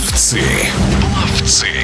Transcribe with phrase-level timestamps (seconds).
[0.00, 0.40] Ловцы.
[1.14, 1.79] Ловцы.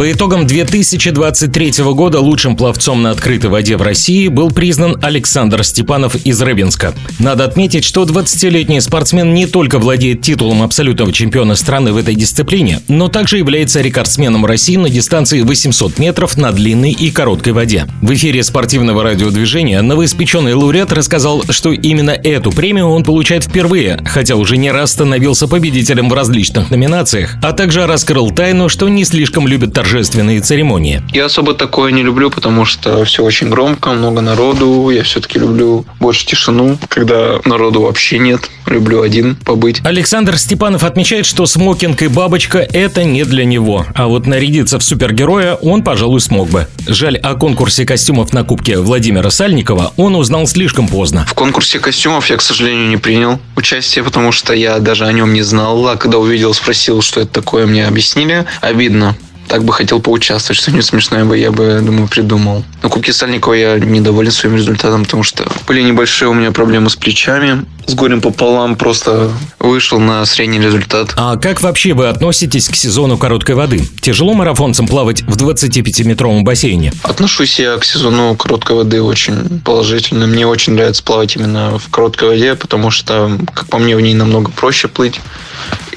[0.00, 6.16] По итогам 2023 года лучшим пловцом на открытой воде в России был признан Александр Степанов
[6.24, 6.94] из Рыбинска.
[7.18, 12.80] Надо отметить, что 20-летний спортсмен не только владеет титулом абсолютного чемпиона страны в этой дисциплине,
[12.88, 17.86] но также является рекордсменом России на дистанции 800 метров на длинной и короткой воде.
[18.00, 24.36] В эфире спортивного радиодвижения новоиспеченный лауреат рассказал, что именно эту премию он получает впервые, хотя
[24.36, 29.46] уже не раз становился победителем в различных номинациях, а также раскрыл тайну, что не слишком
[29.46, 31.02] любит торжественные торжественные церемонии?
[31.12, 34.88] Я особо такое не люблю, потому что все очень громко, много народу.
[34.90, 38.48] Я все-таки люблю больше тишину, когда народу вообще нет.
[38.66, 39.80] Люблю один побыть.
[39.84, 43.84] Александр Степанов отмечает, что смокинг и бабочка– это не для него.
[43.96, 46.68] А вот нарядиться в супергероя он, пожалуй, смог бы.
[46.86, 51.26] Жаль, о конкурсе костюмов на Кубке Владимира Сальникова он узнал слишком поздно.
[51.26, 55.32] В конкурсе костюмов я, к сожалению, не принял участие, потому что я даже о нем
[55.32, 55.88] не знал.
[55.88, 58.44] А когда увидел, спросил, что это такое, мне объяснили.
[58.60, 59.16] Обидно
[59.50, 60.60] так бы хотел поучаствовать.
[60.60, 62.64] Что-нибудь смешное бы я бы, думаю, придумал.
[62.84, 66.94] На Кубке Сальникова я недоволен своим результатом, потому что были небольшие у меня проблемы с
[66.94, 67.64] плечами.
[67.86, 71.14] С горем пополам просто вышел на средний результат.
[71.16, 73.82] А как вообще вы относитесь к сезону короткой воды?
[74.00, 76.92] Тяжело марафонцам плавать в 25-метровом бассейне?
[77.02, 80.28] Отношусь я к сезону короткой воды очень положительно.
[80.28, 84.14] Мне очень нравится плавать именно в короткой воде, потому что, как по мне, в ней
[84.14, 85.20] намного проще плыть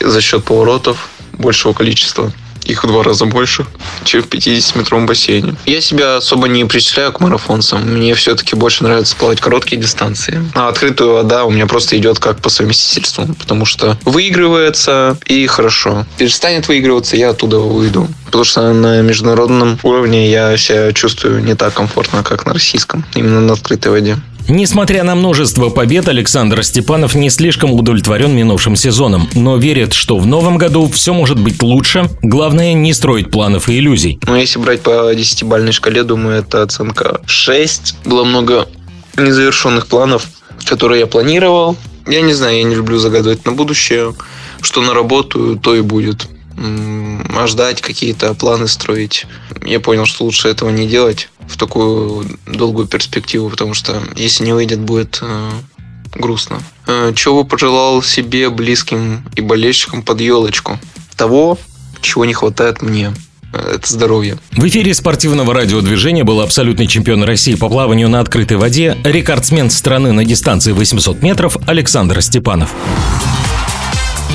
[0.02, 2.34] за счет поворотов большего количества
[2.66, 3.66] их в два раза больше,
[4.04, 5.56] чем в 50-метровом бассейне.
[5.66, 7.82] Я себя особо не причисляю к марафонцам.
[7.82, 10.44] Мне все-таки больше нравится плавать короткие дистанции.
[10.54, 16.06] А открытая вода у меня просто идет как по совместительству, потому что выигрывается и хорошо.
[16.18, 18.08] Перестанет выигрываться, я оттуда выйду.
[18.26, 23.42] Потому что на международном уровне я себя чувствую не так комфортно, как на российском, именно
[23.42, 24.18] на открытой воде.
[24.50, 30.26] Несмотря на множество побед, Александр Степанов не слишком удовлетворен минувшим сезоном, но верит, что в
[30.26, 32.10] новом году все может быть лучше.
[32.22, 34.20] Главное не строить планов и иллюзий.
[34.28, 37.96] Ну, если брать по десятибальной шкале, думаю, это оценка 6.
[38.06, 38.68] Было много
[39.18, 40.28] незавершенных планов,
[40.66, 41.78] которые я планировал.
[42.06, 44.14] Я не знаю, я не люблю загадывать на будущее.
[44.62, 46.28] Что наработаю, то и будет.
[46.58, 49.26] А ждать какие-то планы строить.
[49.66, 54.54] Я понял, что лучше этого не делать в такую долгую перспективу, потому что если не
[54.54, 55.52] выйдет, будет э,
[56.16, 56.62] грустно.
[56.88, 60.80] Э, чего бы пожелал себе, близким и болельщикам под елочку?
[61.16, 61.58] Того,
[62.02, 63.14] чего не хватает мне
[63.52, 64.38] э, это здоровье.
[64.52, 70.12] В эфире спортивного радиодвижения был абсолютный чемпион России по плаванию на открытой воде, рекордсмен страны
[70.12, 72.74] на дистанции 800 метров Александр Степанов.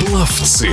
[0.05, 0.69] Пловцы.